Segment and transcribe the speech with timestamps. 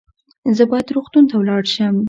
[0.57, 1.95] زه باید روغتون ته ولاړ شم